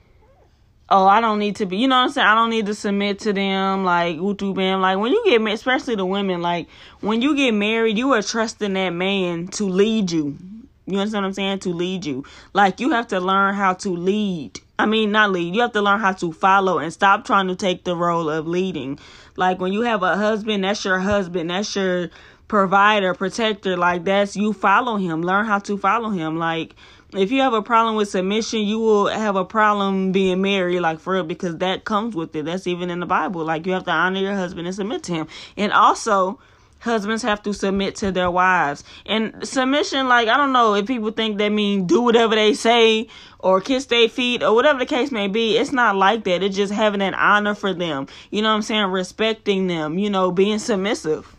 oh, 0.90 1.06
I 1.06 1.22
don't 1.22 1.40
need 1.40 1.58
to 1.58 1.66
be, 1.66 1.78
you 1.78 1.88
know 1.88 1.98
what 1.98 2.04
I'm 2.04 2.10
saying? 2.12 2.28
I 2.28 2.36
don't 2.36 2.50
need 2.50 2.66
to 2.68 2.74
submit 2.74 3.20
to 3.20 3.34
them, 3.34 3.84
like, 3.84 4.16
utu 4.18 4.54
bam. 4.54 4.82
Like, 4.82 4.98
when 4.98 5.12
you 5.12 5.24
get 5.26 5.42
married, 5.42 5.56
especially 5.56 5.96
the 5.96 6.06
women, 6.06 6.42
like, 6.42 6.68
when 7.02 7.22
you 7.22 7.36
get 7.36 7.54
married, 7.54 7.98
you 7.98 8.14
are 8.14 8.22
trusting 8.22 8.74
that 8.74 8.90
man 8.92 9.48
to 9.50 9.66
lead 9.66 10.12
you. 10.12 10.38
You 10.86 11.00
understand 11.00 11.24
what 11.24 11.28
I'm 11.28 11.34
saying? 11.34 11.60
To 11.60 11.74
lead 11.74 12.06
you. 12.06 12.24
Like, 12.54 12.80
you 12.80 12.92
have 12.92 13.08
to 13.08 13.20
learn 13.20 13.56
how 13.56 13.74
to 13.74 13.90
lead. 13.90 14.62
I 14.80 14.86
mean, 14.86 15.12
not 15.12 15.32
lead. 15.32 15.54
You 15.54 15.62
have 15.62 15.74
to 15.74 15.82
learn 15.82 16.00
how 16.00 16.14
to 16.14 16.32
follow 16.32 16.80
and 16.80 16.94
stop 16.94 17.26
trying 17.26 17.48
to 17.48 17.56
take 17.56 17.84
the 17.84 17.96
role 17.96 18.30
of 18.30 18.48
leading. 18.48 18.98
Like, 19.36 19.60
when 19.60 19.74
you 19.74 19.82
have 19.82 20.02
a 20.04 20.16
husband, 20.16 20.64
that's 20.64 20.86
your 20.86 21.00
husband. 21.00 21.50
That's 21.50 21.76
your 21.76 22.10
provider, 22.48 23.14
protector. 23.14 23.76
Like, 23.76 24.06
that's 24.06 24.38
you 24.38 24.54
follow 24.54 24.96
him. 24.96 25.24
Learn 25.24 25.46
how 25.46 25.60
to 25.60 25.78
follow 25.78 26.10
him. 26.10 26.38
Like, 26.38 26.76
if 27.14 27.32
you 27.32 27.42
have 27.42 27.54
a 27.54 27.62
problem 27.62 27.96
with 27.96 28.10
submission, 28.10 28.62
you 28.62 28.80
will 28.80 29.08
have 29.08 29.36
a 29.36 29.46
problem 29.46 30.12
being 30.12 30.42
married, 30.42 30.82
like 30.82 31.00
for 31.00 31.14
real, 31.14 31.24
because 31.24 31.58
that 31.58 31.86
comes 31.86 32.16
with 32.16 32.36
it. 32.36 32.46
That's 32.46 32.68
even 32.68 32.90
in 32.90 33.00
the 33.00 33.06
Bible. 33.06 33.46
Like 33.46 33.66
you 33.66 33.74
have 33.74 33.86
to 33.86 33.92
honor 33.92 34.20
your 34.20 34.36
husband 34.36 34.68
and 34.68 34.76
submit 34.76 35.04
to 35.04 35.14
him. 35.14 35.28
And 35.56 35.72
also, 35.72 36.40
husbands 36.80 37.24
have 37.24 37.42
to 37.44 37.54
submit 37.54 37.96
to 37.98 38.12
their 38.12 38.30
wives. 38.30 38.84
And 39.06 39.48
submission, 39.48 40.08
like, 40.08 40.28
I 40.28 40.38
don't 40.38 40.54
know 40.54 40.76
if 40.76 40.86
people 40.86 41.12
think 41.12 41.38
that 41.38 41.50
mean 41.50 41.88
do 41.88 42.02
whatever 42.02 42.36
they 42.36 42.54
say 42.54 43.08
or 43.40 43.62
kiss 43.62 43.86
their 43.86 44.10
feet 44.10 44.44
or 44.44 44.54
whatever 44.54 44.80
the 44.80 44.86
case 44.86 45.12
may 45.12 45.28
be. 45.28 45.58
It's 45.58 45.72
not 45.72 45.96
like 45.96 46.26
that. 46.26 46.44
It's 46.44 46.56
just 46.56 46.74
having 46.74 47.02
an 47.02 47.14
honor 47.14 47.56
for 47.56 47.74
them. 47.74 48.08
You 48.32 48.42
know 48.42 48.50
what 48.50 48.56
I'm 48.56 48.62
saying? 48.64 48.86
Respecting 48.86 49.68
them, 49.68 49.98
you 49.98 50.10
know, 50.10 50.32
being 50.32 50.60
submissive. 50.60 51.37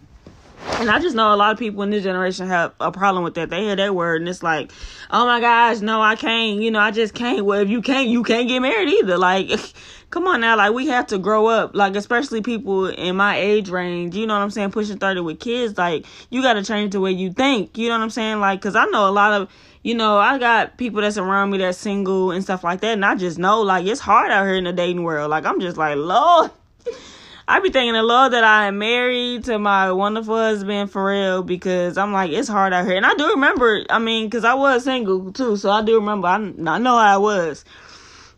And 0.79 0.89
I 0.89 1.01
just 1.01 1.17
know 1.17 1.35
a 1.35 1.37
lot 1.37 1.51
of 1.51 1.59
people 1.59 1.83
in 1.83 1.91
this 1.91 2.05
generation 2.05 2.47
have 2.47 2.73
a 2.79 2.93
problem 2.93 3.25
with 3.25 3.35
that. 3.35 3.51
They 3.51 3.63
hear 3.63 3.75
that 3.75 3.97
word 3.97 4.21
and 4.23 4.29
it's 4.29 4.45
like, 4.45 4.71
oh 5.11 5.27
my 5.27 5.41
gosh, 5.41 5.81
no, 5.81 6.01
I 6.01 6.15
can't. 6.15 6.61
You 6.61 6.71
know, 6.71 6.79
I 6.79 6.93
just 6.93 7.15
can't. 7.15 7.45
Well, 7.45 7.59
if 7.61 7.69
you 7.69 7.83
can't, 7.83 8.09
you 8.09 8.23
can't 8.23 8.49
get 8.49 8.61
married 8.61 8.89
either. 8.89 9.19
Like, 9.29 9.51
come 10.11 10.29
on 10.29 10.41
now. 10.41 10.57
Like, 10.57 10.73
we 10.73 10.87
have 10.87 11.09
to 11.09 11.19
grow 11.19 11.49
up. 11.49 11.75
Like, 11.75 11.97
especially 11.97 12.43
people 12.43 12.87
in 12.87 13.17
my 13.17 13.37
age 13.37 13.69
range, 13.69 14.15
you 14.15 14.27
know 14.27 14.35
what 14.35 14.43
I'm 14.43 14.51
saying, 14.51 14.71
pushing 14.71 14.99
30 14.99 15.21
with 15.21 15.41
kids. 15.41 15.77
Like, 15.77 16.07
you 16.31 16.43
got 16.43 16.55
to 16.55 16.63
change 16.63 16.93
the 16.93 17.01
way 17.01 17.11
you 17.11 17.33
think. 17.33 17.77
You 17.77 17.89
know 17.89 17.99
what 17.99 18.05
I'm 18.05 18.11
saying? 18.11 18.39
Like, 18.39 18.61
because 18.61 18.77
I 18.77 18.85
know 18.87 19.09
a 19.09 19.11
lot 19.11 19.33
of, 19.33 19.51
you 19.83 19.95
know, 19.95 20.17
I 20.17 20.39
got 20.39 20.79
people 20.79 21.03
that's 21.03 21.19
around 21.19 21.51
me 21.51 21.59
that's 21.59 21.77
single 21.77 22.31
and 22.31 22.45
stuff 22.45 22.63
like 22.63 22.81
that. 22.83 22.93
And 22.93 23.05
I 23.05 23.17
just 23.17 23.39
know, 23.39 23.63
like, 23.63 23.85
it's 23.85 24.01
hard 24.01 24.31
out 24.31 24.47
here 24.47 24.55
in 24.55 24.65
the 24.65 24.73
dating 24.73 25.03
world. 25.03 25.31
Like, 25.31 25.45
I'm 25.45 25.61
just 25.61 25.77
like, 25.77 25.97
Lord. 25.97 26.53
I 27.51 27.61
be 27.61 27.71
thinking 27.71 27.95
the 27.95 28.03
Lord 28.03 28.35
that 28.35 28.45
I 28.45 28.67
am 28.67 28.77
married 28.77 29.45
to 29.45 29.59
my 29.59 29.91
wonderful 29.91 30.37
husband 30.37 30.91
for 30.91 31.07
real 31.07 31.43
because 31.43 31.97
I'm 31.97 32.13
like 32.13 32.31
it's 32.31 32.47
hard 32.47 32.75
out 32.75 32.85
here, 32.85 32.95
and 32.95 33.07
I 33.07 33.15
do 33.15 33.31
remember. 33.31 33.87
I 33.89 33.99
mean, 33.99 34.27
because 34.27 34.45
I 34.45 34.53
was 34.53 34.85
single 34.85 35.33
too, 35.33 35.57
so 35.57 35.71
I 35.71 35.83
do 35.83 35.95
remember. 35.95 36.29
I, 36.29 36.35
I 36.35 36.79
know 36.79 36.99
I 36.99 37.17
was, 37.17 37.65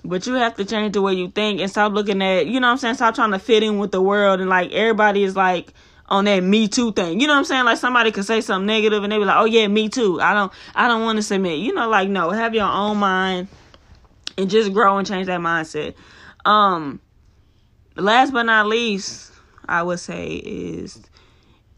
but 0.04 0.28
you 0.28 0.34
have 0.34 0.54
to 0.58 0.64
change 0.64 0.92
the 0.92 1.02
way 1.02 1.14
you 1.14 1.28
think 1.28 1.60
and 1.60 1.68
stop 1.68 1.92
looking 1.92 2.22
at 2.22 2.46
you 2.46 2.60
know 2.60 2.68
what 2.68 2.74
I'm 2.74 2.78
saying. 2.78 2.94
Stop 2.94 3.16
trying 3.16 3.32
to 3.32 3.40
fit 3.40 3.64
in 3.64 3.78
with 3.78 3.90
the 3.90 4.00
world 4.00 4.38
and 4.38 4.48
like 4.48 4.70
everybody 4.70 5.24
is 5.24 5.34
like 5.34 5.74
on 6.08 6.26
that 6.26 6.44
me 6.44 6.68
too 6.68 6.92
thing. 6.92 7.20
You 7.20 7.26
know 7.26 7.32
what 7.32 7.40
I'm 7.40 7.44
saying? 7.46 7.64
Like 7.64 7.78
somebody 7.78 8.12
could 8.12 8.26
say 8.26 8.40
something 8.40 8.66
negative 8.66 9.02
and 9.02 9.12
they 9.12 9.18
be 9.18 9.24
like, 9.24 9.38
"Oh 9.38 9.44
yeah, 9.44 9.66
me 9.66 9.88
too." 9.88 10.20
I 10.20 10.34
don't 10.34 10.52
I 10.76 10.86
don't 10.86 11.02
want 11.02 11.16
to 11.16 11.24
submit. 11.24 11.58
You 11.58 11.74
know, 11.74 11.88
like 11.88 12.08
no, 12.08 12.30
have 12.30 12.54
your 12.54 12.70
own 12.70 12.98
mind 12.98 13.48
and 14.38 14.48
just 14.48 14.72
grow 14.72 14.98
and 14.98 15.06
change 15.06 15.26
that 15.26 15.40
mindset. 15.40 15.94
Um 16.44 17.00
last 17.96 18.32
but 18.32 18.44
not 18.44 18.66
least, 18.66 19.32
I 19.68 19.82
would 19.82 20.00
say 20.00 20.34
is 20.34 21.02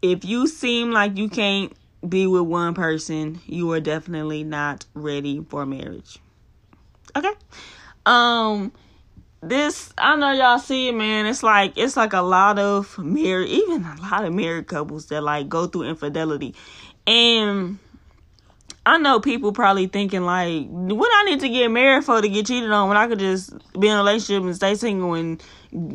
if 0.01 0.25
you 0.25 0.47
seem 0.47 0.91
like 0.91 1.17
you 1.17 1.29
can't 1.29 1.73
be 2.07 2.27
with 2.27 2.43
one 2.43 2.73
person, 2.73 3.39
you 3.45 3.71
are 3.71 3.79
definitely 3.79 4.43
not 4.43 4.85
ready 4.93 5.45
for 5.49 5.65
marriage. 5.65 6.19
Okay? 7.15 7.31
Um 8.05 8.71
this 9.41 9.93
I 9.97 10.15
know 10.15 10.31
y'all 10.31 10.59
see 10.59 10.89
it, 10.89 10.95
man. 10.95 11.25
It's 11.25 11.43
like 11.43 11.77
it's 11.77 11.97
like 11.97 12.13
a 12.13 12.21
lot 12.21 12.59
of 12.59 12.97
married 12.97 13.49
even 13.49 13.83
a 13.83 14.01
lot 14.01 14.25
of 14.25 14.33
married 14.33 14.67
couples 14.67 15.07
that 15.07 15.21
like 15.21 15.49
go 15.49 15.67
through 15.67 15.83
infidelity. 15.83 16.55
And 17.05 17.79
I 18.85 18.97
know 18.97 19.21
people 19.21 19.53
probably 19.53 19.87
thinking 19.87 20.23
like, 20.23 20.67
what 20.67 21.09
I 21.13 21.23
need 21.29 21.39
to 21.39 21.49
get 21.49 21.71
married 21.71 22.03
for 22.03 22.21
to 22.21 22.27
get 22.27 22.47
cheated 22.47 22.69
on 22.69 22.89
when 22.89 22.97
I 22.97 23.07
could 23.07 23.19
just 23.19 23.53
be 23.79 23.87
in 23.87 23.93
a 23.93 23.97
relationship 23.97 24.43
and 24.43 24.53
stay 24.53 24.75
single 24.75 25.13
and 25.13 25.41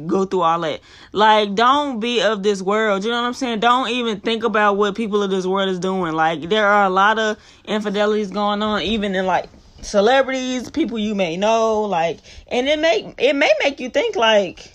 go 0.07 0.25
through 0.25 0.41
all 0.41 0.61
that. 0.61 0.81
Like, 1.13 1.55
don't 1.55 2.01
be 2.01 2.23
of 2.23 2.43
this 2.43 2.63
world. 2.63 3.05
You 3.05 3.11
know 3.11 3.21
what 3.21 3.29
I'm 3.29 3.35
saying? 3.35 3.61
Don't 3.61 3.91
even 3.91 4.21
think 4.21 4.43
about 4.43 4.79
what 4.79 4.95
people 4.95 5.23
of 5.23 5.31
this 5.31 5.47
world 5.47 5.69
is 5.69 5.79
doing. 5.79 6.15
Like, 6.15 6.49
there 6.49 6.67
are 6.67 6.87
a 6.87 6.91
lot 6.91 7.19
of 7.19 7.37
infidelities 7.67 8.31
going 8.31 8.63
on, 8.63 8.81
even 8.81 9.15
in 9.15 9.27
like 9.27 9.51
celebrities, 9.83 10.71
people 10.71 10.99
you 10.99 11.15
may 11.15 11.37
know. 11.37 11.83
Like, 11.83 12.21
and 12.47 12.69
it 12.69 12.79
make 12.79 13.15
it 13.19 13.37
may 13.37 13.53
make 13.63 13.81
you 13.81 13.91
think 13.91 14.17
like, 14.17 14.73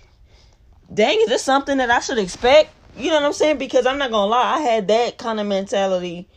dang, 0.94 1.20
is 1.20 1.30
this 1.30 1.44
something 1.44 1.78
that 1.78 1.90
I 1.90 2.00
should 2.00 2.20
expect? 2.20 2.70
You 2.96 3.10
know 3.10 3.16
what 3.16 3.26
I'm 3.26 3.34
saying? 3.34 3.58
Because 3.58 3.88
I'm 3.88 3.98
not 3.98 4.12
gonna 4.12 4.30
lie, 4.30 4.58
I 4.58 4.60
had 4.60 4.88
that 4.90 5.18
kind 5.18 5.40
of 5.40 5.48
mentality 5.48 6.28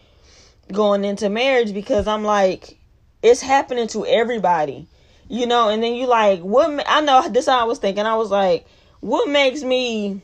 going 0.72 1.04
into 1.04 1.28
marriage 1.28 1.72
because 1.72 2.06
I'm 2.06 2.24
like, 2.24 2.78
it's 3.22 3.40
happening 3.40 3.88
to 3.88 4.06
everybody, 4.06 4.86
you 5.28 5.46
know. 5.46 5.68
And 5.68 5.82
then 5.82 5.94
you 5.94 6.06
like, 6.06 6.40
what? 6.40 6.84
I 6.86 7.00
know 7.00 7.28
this. 7.28 7.48
I 7.48 7.64
was 7.64 7.78
thinking. 7.78 8.06
I 8.06 8.16
was 8.16 8.30
like, 8.30 8.66
what 9.00 9.28
makes 9.28 9.62
me 9.62 10.22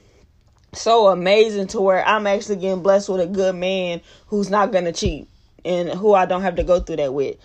so 0.75 1.09
amazing 1.09 1.67
to 1.69 1.81
where 1.81 2.07
I'm 2.07 2.27
actually 2.27 2.57
getting 2.57 2.83
blessed 2.83 3.09
with 3.09 3.21
a 3.21 3.27
good 3.27 3.55
man 3.55 4.01
who's 4.29 4.51
not 4.51 4.73
gonna 4.73 4.93
cheat 4.93 5.29
and 5.65 5.91
who 5.91 6.15
I 6.15 6.27
don't 6.27 6.43
have 6.43 6.57
to 6.57 6.65
go 6.65 6.81
through 6.81 6.97
that 6.97 7.13
with. 7.13 7.37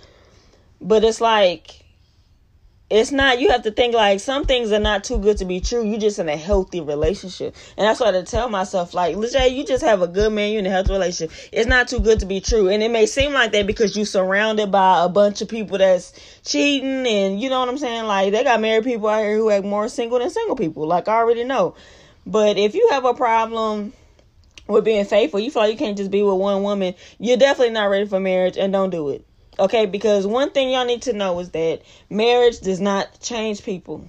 But 0.80 1.04
it's 1.04 1.20
like 1.20 1.84
it's 2.89 3.12
not 3.12 3.41
you 3.41 3.50
have 3.50 3.63
to 3.63 3.72
think 3.72 3.94
like 3.94 4.20
some 4.22 4.46
things 4.46 4.72
are 4.72 4.79
not 4.79 5.03
too 5.03 5.17
good 5.17 5.38
to 5.38 5.46
be 5.46 5.60
true. 5.60 5.86
You 5.86 5.98
just 5.98 6.20
in 6.20 6.29
a 6.29 6.38
healthy 6.38 6.79
relationship. 6.79 7.53
And 7.75 7.86
that's 7.86 8.00
what 8.00 8.15
i 8.15 8.22
tell 8.22 8.50
myself 8.50 8.94
like 8.94 9.17
Lejay, 9.17 9.53
you 9.53 9.65
just 9.65 9.84
have 9.84 10.01
a 10.01 10.08
good 10.08 10.32
man 10.32 10.53
you 10.53 10.60
in 10.60 10.65
a 10.65 10.70
healthy 10.70 10.94
relationship. 10.94 11.36
It's 11.51 11.67
not 11.67 11.89
too 11.89 12.00
good 12.00 12.22
to 12.22 12.25
be 12.25 12.39
true. 12.39 12.70
And 12.70 12.82
it 12.82 12.89
may 12.89 13.06
seem 13.06 13.34
like 13.34 13.51
that 13.51 13.67
because 13.67 13.98
you're 13.98 14.06
surrounded 14.06 14.72
by 14.72 15.03
a 15.03 15.10
bunch 15.10 15.41
of 15.41 15.50
people 15.50 15.77
that's 15.77 16.13
cheating 16.46 17.06
and 17.06 17.41
you 17.41 17.50
know 17.50 17.60
what 17.60 17.67
i'm 17.67 17.77
saying? 17.77 18.06
Like 18.06 18.32
they 18.32 18.44
got 18.46 18.62
married 18.62 18.86
people 18.86 19.10
out 19.10 19.22
here 19.22 19.36
who 19.36 19.50
act 19.50 19.65
more 19.65 19.89
single 19.89 20.20
than 20.20 20.29
single 20.29 20.56
people. 20.56 20.88
Like 20.88 21.10
i 21.10 21.15
already 21.15 21.44
know. 21.44 21.75
But 22.25 22.58
if 22.58 22.74
you 22.74 22.88
have 22.91 23.03
a 23.03 23.13
problem 23.13 23.91
with 24.67 24.84
being 24.84 25.06
faithful 25.06 25.39
you 25.39 25.50
feel 25.50 25.63
like 25.63 25.72
you 25.72 25.77
can't 25.77 25.98
just 25.98 26.12
be 26.12 26.22
with 26.22 26.36
one 26.36 26.62
woman 26.62 26.94
you're 27.20 27.38
definitely 27.38 27.74
not 27.74 27.86
ready 27.86 28.06
for 28.06 28.20
marriage 28.20 28.58
and 28.58 28.74
don't 28.74 28.89
do 28.89 29.10
it 29.10 29.25
Okay, 29.59 29.87
because 29.87 30.27
one 30.27 30.51
thing 30.51 30.69
y'all 30.69 30.85
need 30.85 31.01
to 31.03 31.13
know 31.13 31.39
is 31.39 31.49
that 31.51 31.81
marriage 32.09 32.59
does 32.59 32.79
not 32.79 33.19
change 33.19 33.63
people. 33.63 34.07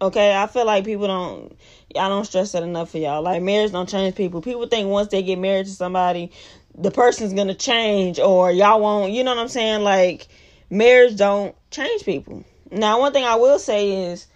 Okay, 0.00 0.36
I 0.36 0.46
feel 0.46 0.66
like 0.66 0.84
people 0.84 1.08
don't 1.08 1.56
y'all 1.94 2.08
don't 2.08 2.24
stress 2.24 2.52
that 2.52 2.62
enough 2.62 2.90
for 2.90 2.98
y'all. 2.98 3.22
Like 3.22 3.42
marriage 3.42 3.72
don't 3.72 3.88
change 3.88 4.14
people. 4.14 4.40
People 4.40 4.66
think 4.66 4.88
once 4.88 5.08
they 5.08 5.22
get 5.22 5.38
married 5.38 5.66
to 5.66 5.72
somebody, 5.72 6.30
the 6.76 6.92
person's 6.92 7.32
gonna 7.32 7.54
change 7.54 8.20
or 8.20 8.52
y'all 8.52 8.80
won't 8.80 9.12
you 9.12 9.24
know 9.24 9.34
what 9.34 9.40
I'm 9.40 9.48
saying? 9.48 9.82
Like 9.82 10.28
marriage 10.70 11.16
don't 11.16 11.56
change 11.70 12.04
people. 12.04 12.44
Now 12.70 13.00
one 13.00 13.12
thing 13.12 13.24
I 13.24 13.34
will 13.34 13.58
say 13.58 14.10
is, 14.10 14.26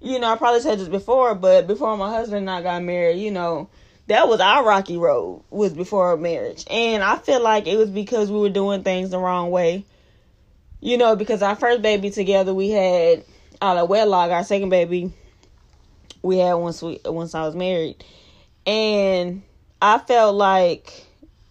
you 0.00 0.18
know, 0.18 0.30
I 0.30 0.36
probably 0.36 0.60
said 0.60 0.78
this 0.78 0.88
before, 0.88 1.34
but 1.34 1.66
before 1.66 1.96
my 1.96 2.10
husband 2.10 2.48
and 2.48 2.50
I 2.50 2.60
got 2.62 2.82
married, 2.82 3.18
you 3.18 3.30
know, 3.30 3.70
that 4.08 4.28
was 4.28 4.40
our 4.40 4.64
rocky 4.64 4.98
road 4.98 5.42
was 5.48 5.72
before 5.72 6.16
marriage. 6.18 6.64
And 6.70 7.02
I 7.02 7.16
feel 7.16 7.40
like 7.42 7.66
it 7.66 7.76
was 7.76 7.88
because 7.88 8.30
we 8.30 8.40
were 8.40 8.50
doing 8.50 8.82
things 8.82 9.10
the 9.10 9.18
wrong 9.18 9.50
way. 9.50 9.84
You 10.84 10.98
know, 10.98 11.14
because 11.14 11.42
our 11.42 11.54
first 11.54 11.80
baby 11.80 12.10
together 12.10 12.52
we 12.52 12.70
had 12.70 13.24
out 13.60 13.76
of 13.76 13.88
wedlock, 13.88 14.32
our 14.32 14.42
second 14.42 14.68
baby 14.70 15.12
we 16.22 16.38
had 16.38 16.54
once 16.54 16.82
we 16.82 16.98
once 17.04 17.36
I 17.36 17.42
was 17.42 17.54
married. 17.54 18.04
And 18.66 19.42
I 19.80 19.98
felt 19.98 20.34
like 20.34 21.06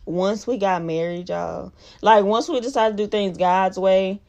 once 0.05 0.45
we 0.45 0.57
got 0.57 0.83
married, 0.83 1.29
y'all, 1.29 1.71
like 2.01 2.25
once 2.25 2.49
we 2.49 2.59
decided 2.59 2.97
to 2.97 3.03
do 3.05 3.09
things 3.09 3.37
God's 3.37 3.79
way, 3.79 4.19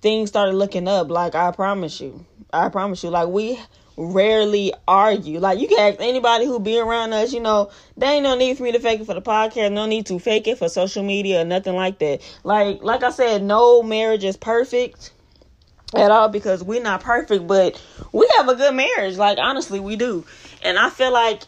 things 0.00 0.30
started 0.30 0.54
looking 0.54 0.88
up. 0.88 1.10
Like 1.10 1.34
I 1.34 1.50
promise 1.50 2.00
you. 2.00 2.24
I 2.50 2.70
promise 2.70 3.04
you. 3.04 3.10
Like 3.10 3.28
we 3.28 3.60
rarely 4.00 4.72
argue. 4.88 5.38
Like 5.38 5.58
you 5.58 5.68
can 5.68 5.78
ask 5.78 6.00
anybody 6.00 6.46
who 6.46 6.58
be 6.58 6.78
around 6.78 7.12
us, 7.12 7.32
you 7.32 7.40
know, 7.40 7.70
there 7.96 8.12
ain't 8.12 8.22
no 8.22 8.34
need 8.34 8.56
for 8.56 8.62
me 8.62 8.72
to 8.72 8.80
fake 8.80 9.00
it 9.00 9.04
for 9.04 9.14
the 9.14 9.22
podcast, 9.22 9.72
no 9.72 9.84
need 9.84 10.06
to 10.06 10.18
fake 10.18 10.48
it 10.48 10.58
for 10.58 10.68
social 10.68 11.02
media 11.02 11.42
or 11.42 11.44
nothing 11.44 11.76
like 11.76 11.98
that. 11.98 12.20
Like 12.42 12.82
like 12.82 13.02
I 13.02 13.10
said, 13.10 13.42
no 13.42 13.82
marriage 13.82 14.24
is 14.24 14.36
perfect 14.36 15.12
at 15.94 16.10
all 16.10 16.28
because 16.28 16.64
we're 16.64 16.82
not 16.82 17.02
perfect, 17.02 17.46
but 17.46 17.80
we 18.12 18.28
have 18.38 18.48
a 18.48 18.54
good 18.54 18.74
marriage. 18.74 19.18
Like 19.18 19.38
honestly, 19.38 19.80
we 19.80 19.96
do. 19.96 20.24
And 20.62 20.78
I 20.78 20.88
feel 20.88 21.12
like 21.12 21.42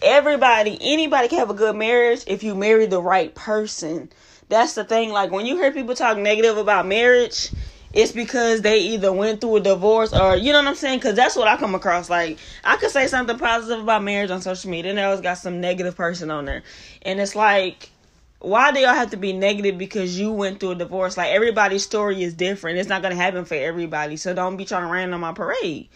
everybody, 0.00 0.78
anybody 0.80 1.28
can 1.28 1.40
have 1.40 1.50
a 1.50 1.54
good 1.54 1.74
marriage 1.74 2.22
if 2.28 2.44
you 2.44 2.54
marry 2.54 2.86
the 2.86 3.02
right 3.02 3.34
person. 3.34 4.10
That's 4.48 4.74
the 4.74 4.84
thing. 4.84 5.10
Like 5.10 5.32
when 5.32 5.44
you 5.44 5.56
hear 5.56 5.72
people 5.72 5.96
talk 5.96 6.18
negative 6.18 6.56
about 6.56 6.86
marriage, 6.86 7.50
it's 7.96 8.12
because 8.12 8.60
they 8.60 8.78
either 8.80 9.10
went 9.10 9.40
through 9.40 9.56
a 9.56 9.60
divorce 9.60 10.12
or 10.12 10.36
you 10.36 10.52
know 10.52 10.58
what 10.58 10.68
I'm 10.68 10.74
saying. 10.74 10.98
Because 10.98 11.16
that's 11.16 11.34
what 11.34 11.48
I 11.48 11.56
come 11.56 11.74
across. 11.74 12.10
Like 12.10 12.38
I 12.62 12.76
could 12.76 12.90
say 12.90 13.06
something 13.06 13.38
positive 13.38 13.82
about 13.82 14.04
marriage 14.04 14.30
on 14.30 14.42
social 14.42 14.70
media, 14.70 14.90
and 14.90 15.00
I 15.00 15.04
always 15.04 15.22
got 15.22 15.38
some 15.38 15.60
negative 15.60 15.96
person 15.96 16.30
on 16.30 16.44
there, 16.44 16.62
and 17.02 17.18
it's 17.18 17.34
like 17.34 17.90
why 18.38 18.70
do 18.70 18.80
y'all 18.80 18.94
have 18.94 19.10
to 19.10 19.16
be 19.16 19.32
negative 19.32 19.78
because 19.78 20.20
you 20.20 20.30
went 20.30 20.60
through 20.60 20.72
a 20.72 20.74
divorce? 20.74 21.16
Like 21.16 21.30
everybody's 21.30 21.82
story 21.82 22.22
is 22.22 22.34
different. 22.34 22.78
It's 22.78 22.88
not 22.88 23.00
gonna 23.00 23.14
happen 23.14 23.46
for 23.46 23.54
everybody. 23.54 24.16
So 24.16 24.34
don't 24.34 24.58
be 24.58 24.66
trying 24.66 24.82
to 24.82 24.92
rain 24.92 25.12
on 25.12 25.20
my 25.20 25.32
parade. 25.32 25.88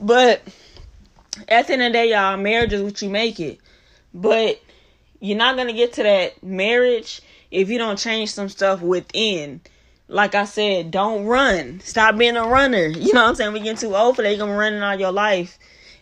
But 0.00 0.42
at 1.48 1.66
the 1.66 1.72
end 1.72 1.82
of 1.82 1.88
the 1.88 1.92
day, 1.92 2.10
y'all, 2.12 2.36
marriage 2.36 2.72
is 2.72 2.82
what 2.82 3.02
you 3.02 3.10
make 3.10 3.40
it. 3.40 3.58
But 4.14 4.62
you're 5.18 5.36
not 5.36 5.56
gonna 5.56 5.72
get 5.72 5.94
to 5.94 6.04
that 6.04 6.42
marriage 6.42 7.20
if 7.50 7.68
you 7.68 7.78
don't 7.78 7.98
change 7.98 8.32
some 8.32 8.48
stuff 8.48 8.80
within. 8.80 9.60
Like 10.10 10.34
I 10.34 10.44
said, 10.44 10.90
don't 10.90 11.24
run. 11.24 11.78
Stop 11.84 12.18
being 12.18 12.36
a 12.36 12.42
runner. 12.42 12.86
You 12.88 13.12
know 13.14 13.22
what 13.22 13.28
I'm 13.28 13.34
saying? 13.36 13.52
We 13.52 13.60
get 13.60 13.78
too 13.78 13.94
old 13.94 14.16
for 14.16 14.22
that. 14.22 14.30
You're 14.30 14.38
gonna 14.38 14.58
run 14.58 14.82
all 14.82 14.98
your 14.98 15.12
life. 15.12 15.56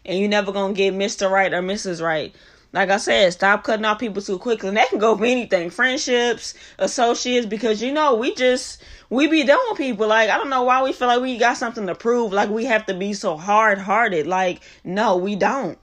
And 0.06 0.18
you're 0.18 0.30
never 0.30 0.50
gonna 0.50 0.72
get 0.72 0.94
Mr. 0.94 1.30
Right 1.30 1.52
or 1.52 1.60
Mrs. 1.60 2.02
Right. 2.02 2.34
Like 2.72 2.88
I 2.88 2.96
said, 2.96 3.34
stop 3.34 3.64
cutting 3.64 3.84
off 3.84 3.98
people 3.98 4.22
too 4.22 4.38
quickly. 4.38 4.68
And 4.68 4.78
that 4.78 4.88
can 4.88 4.98
go 4.98 5.16
for 5.16 5.26
anything. 5.26 5.68
Friendships, 5.68 6.54
associates, 6.78 7.46
because 7.46 7.82
you 7.82 7.92
know, 7.92 8.14
we 8.14 8.34
just 8.34 8.82
we 9.10 9.26
be 9.26 9.44
done 9.44 9.60
with 9.68 9.76
people. 9.76 10.06
Like, 10.06 10.30
I 10.30 10.38
don't 10.38 10.50
know 10.50 10.62
why 10.62 10.82
we 10.82 10.94
feel 10.94 11.08
like 11.08 11.20
we 11.20 11.36
got 11.36 11.58
something 11.58 11.86
to 11.86 11.94
prove. 11.94 12.32
Like 12.32 12.48
we 12.48 12.64
have 12.64 12.86
to 12.86 12.94
be 12.94 13.12
so 13.12 13.36
hard 13.36 13.78
hearted. 13.78 14.26
Like, 14.26 14.62
no, 14.84 15.18
we 15.18 15.36
don't. 15.36 15.78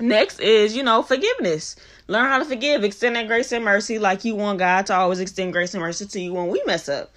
Next 0.00 0.40
is, 0.40 0.76
you 0.76 0.82
know, 0.82 1.02
forgiveness. 1.02 1.76
Learn 2.08 2.26
how 2.26 2.38
to 2.38 2.44
forgive. 2.44 2.82
Extend 2.82 3.16
that 3.16 3.28
grace 3.28 3.52
and 3.52 3.64
mercy 3.64 3.98
like 3.98 4.24
you 4.24 4.34
want 4.34 4.58
God 4.58 4.86
to 4.86 4.94
always 4.94 5.20
extend 5.20 5.52
grace 5.52 5.72
and 5.74 5.82
mercy 5.82 6.06
to 6.06 6.20
you 6.20 6.34
when 6.34 6.48
we 6.48 6.62
mess 6.66 6.88
up. 6.88 7.12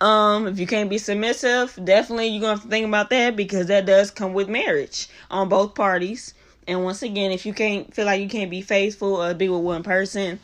Um, 0.00 0.46
if 0.46 0.58
you 0.58 0.66
can't 0.66 0.88
be 0.88 0.98
submissive, 0.98 1.78
definitely 1.82 2.28
you're 2.28 2.40
gonna 2.40 2.54
have 2.54 2.62
to 2.62 2.68
think 2.68 2.86
about 2.86 3.10
that 3.10 3.36
because 3.36 3.66
that 3.66 3.84
does 3.84 4.10
come 4.10 4.32
with 4.32 4.48
marriage 4.48 5.08
on 5.30 5.48
both 5.48 5.74
parties. 5.74 6.34
And 6.66 6.84
once 6.84 7.02
again, 7.02 7.30
if 7.32 7.44
you 7.44 7.52
can't 7.52 7.92
feel 7.92 8.06
like 8.06 8.20
you 8.20 8.28
can't 8.28 8.50
be 8.50 8.62
faithful 8.62 9.22
or 9.22 9.34
be 9.34 9.48
with 9.48 9.62
one 9.62 9.82
person, 9.82 10.38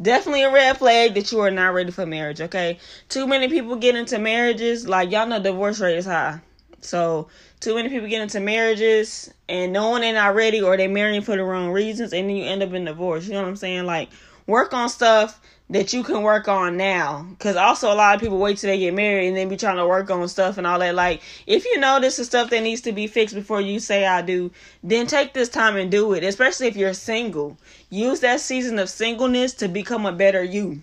definitely 0.00 0.44
a 0.44 0.52
red 0.52 0.78
flag 0.78 1.14
that 1.14 1.32
you 1.32 1.40
are 1.40 1.50
not 1.50 1.74
ready 1.74 1.90
for 1.90 2.06
marriage, 2.06 2.40
okay? 2.40 2.78
Too 3.08 3.26
many 3.26 3.48
people 3.48 3.76
get 3.76 3.96
into 3.96 4.18
marriages, 4.18 4.86
like 4.86 5.10
y'all 5.10 5.26
know 5.26 5.42
divorce 5.42 5.80
rate 5.80 5.96
is 5.96 6.06
high. 6.06 6.40
So 6.80 7.28
too 7.60 7.74
many 7.74 7.88
people 7.88 8.08
get 8.08 8.22
into 8.22 8.40
marriages 8.40 9.32
and 9.48 9.72
knowing 9.72 10.02
they're 10.02 10.14
not 10.14 10.34
ready 10.34 10.60
or 10.60 10.76
they're 10.76 10.88
marrying 10.88 11.22
for 11.22 11.36
the 11.36 11.44
wrong 11.44 11.70
reasons 11.70 12.12
and 12.12 12.28
then 12.28 12.36
you 12.36 12.44
end 12.44 12.62
up 12.62 12.72
in 12.72 12.84
divorce. 12.84 13.26
You 13.26 13.34
know 13.34 13.42
what 13.42 13.48
I'm 13.48 13.56
saying? 13.56 13.84
Like 13.84 14.08
work 14.46 14.72
on 14.72 14.88
stuff 14.88 15.40
that 15.70 15.92
you 15.92 16.02
can 16.02 16.22
work 16.22 16.48
on 16.48 16.76
now. 16.76 17.24
Because 17.30 17.56
also, 17.56 17.92
a 17.92 17.94
lot 17.94 18.16
of 18.16 18.20
people 18.20 18.38
wait 18.38 18.58
till 18.58 18.68
they 18.68 18.78
get 18.78 18.92
married 18.92 19.28
and 19.28 19.36
then 19.36 19.48
be 19.48 19.56
trying 19.56 19.76
to 19.76 19.86
work 19.86 20.10
on 20.10 20.28
stuff 20.28 20.58
and 20.58 20.66
all 20.66 20.80
that. 20.80 20.94
Like, 20.96 21.22
if 21.46 21.64
you 21.64 21.78
know 21.78 22.00
this 22.00 22.18
is 22.18 22.26
stuff 22.26 22.50
that 22.50 22.62
needs 22.62 22.80
to 22.82 22.92
be 22.92 23.06
fixed 23.06 23.34
before 23.34 23.60
you 23.60 23.78
say 23.78 24.04
I 24.04 24.20
do, 24.20 24.50
then 24.82 25.06
take 25.06 25.32
this 25.32 25.48
time 25.48 25.76
and 25.76 25.90
do 25.90 26.12
it. 26.12 26.24
Especially 26.24 26.66
if 26.66 26.76
you're 26.76 26.92
single. 26.92 27.56
Use 27.88 28.20
that 28.20 28.40
season 28.40 28.78
of 28.80 28.90
singleness 28.90 29.54
to 29.54 29.68
become 29.68 30.06
a 30.06 30.12
better 30.12 30.42
you. 30.42 30.82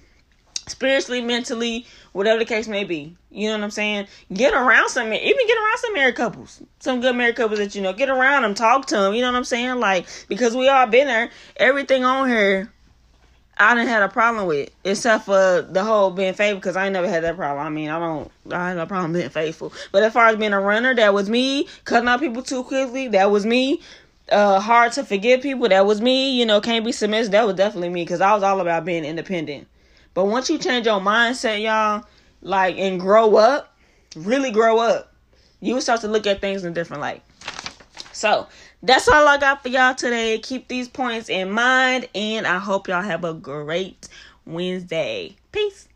Spiritually, 0.67 1.21
mentally, 1.21 1.85
whatever 2.11 2.39
the 2.39 2.45
case 2.45 2.67
may 2.67 2.83
be. 2.83 3.15
You 3.31 3.47
know 3.49 3.57
what 3.57 3.63
I'm 3.63 3.71
saying? 3.71 4.07
Get 4.33 4.53
around 4.53 4.89
some, 4.89 5.11
even 5.13 5.47
get 5.47 5.57
around 5.57 5.77
some 5.77 5.93
married 5.93 6.15
couples. 6.15 6.61
Some 6.79 7.01
good 7.01 7.15
married 7.15 7.35
couples 7.35 7.59
that 7.59 7.73
you 7.75 7.81
know. 7.81 7.93
Get 7.93 8.09
around 8.09 8.43
them, 8.43 8.53
talk 8.53 8.85
to 8.87 8.97
them. 8.97 9.13
You 9.13 9.21
know 9.21 9.31
what 9.31 9.37
I'm 9.37 9.43
saying? 9.43 9.79
Like, 9.79 10.07
because 10.27 10.55
we 10.55 10.67
all 10.67 10.87
been 10.87 11.07
there. 11.07 11.29
Everything 11.57 12.03
on 12.03 12.27
here 12.27 12.71
I 13.59 13.73
didn't 13.73 13.89
have 13.89 14.03
a 14.03 14.13
problem 14.13 14.45
with, 14.45 14.69
except 14.83 15.25
for 15.25 15.67
the 15.67 15.83
whole 15.83 16.11
being 16.11 16.33
faithful, 16.33 16.59
because 16.59 16.75
I 16.75 16.89
never 16.89 17.09
had 17.09 17.23
that 17.23 17.37
problem. 17.37 17.65
I 17.65 17.69
mean, 17.69 17.89
I 17.89 17.97
don't, 17.97 18.31
I 18.51 18.69
had 18.69 18.77
no 18.77 18.85
problem 18.85 19.13
being 19.13 19.29
faithful. 19.29 19.73
But 19.91 20.03
as 20.03 20.13
far 20.13 20.27
as 20.27 20.35
being 20.35 20.53
a 20.53 20.59
runner, 20.59 20.93
that 20.93 21.13
was 21.13 21.29
me. 21.29 21.67
Cutting 21.83 22.07
out 22.07 22.19
people 22.19 22.43
too 22.43 22.63
quickly, 22.63 23.07
that 23.09 23.31
was 23.31 23.45
me. 23.45 23.81
Uh, 24.31 24.59
hard 24.59 24.91
to 24.91 25.03
forgive 25.03 25.41
people, 25.41 25.69
that 25.69 25.85
was 25.85 26.01
me. 26.01 26.37
You 26.37 26.45
know, 26.45 26.61
can't 26.61 26.85
be 26.85 26.91
submissive, 26.91 27.31
that 27.31 27.47
was 27.47 27.55
definitely 27.55 27.89
me, 27.89 28.03
because 28.03 28.21
I 28.21 28.33
was 28.33 28.43
all 28.43 28.59
about 28.59 28.85
being 28.85 29.05
independent. 29.05 29.67
But 30.17 30.25
once 30.25 30.49
you 30.49 30.57
change 30.57 30.87
your 30.87 30.99
mindset, 30.99 31.61
y'all, 31.61 32.03
like, 32.41 32.75
and 32.79 32.99
grow 32.99 33.35
up, 33.35 33.77
really 34.15 34.49
grow 34.49 34.79
up, 34.79 35.13
you 35.59 35.75
will 35.75 35.81
start 35.81 36.01
to 36.01 36.07
look 36.07 36.25
at 36.25 36.41
things 36.41 36.63
in 36.63 36.71
a 36.71 36.73
different 36.73 37.01
light. 37.01 37.21
So, 38.13 38.47
that's 38.81 39.07
all 39.07 39.27
I 39.27 39.37
got 39.37 39.61
for 39.61 39.69
y'all 39.69 39.93
today. 39.93 40.39
Keep 40.39 40.69
these 40.69 40.87
points 40.87 41.29
in 41.29 41.51
mind, 41.51 42.09
and 42.15 42.47
I 42.47 42.57
hope 42.57 42.87
y'all 42.87 43.03
have 43.03 43.23
a 43.23 43.35
great 43.35 44.07
Wednesday. 44.43 45.35
Peace. 45.51 45.87